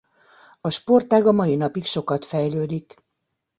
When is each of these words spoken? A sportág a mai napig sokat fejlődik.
A 0.61 0.69
sportág 0.69 1.25
a 1.27 1.31
mai 1.31 1.55
napig 1.55 1.85
sokat 1.85 2.25
fejlődik. 2.25 2.95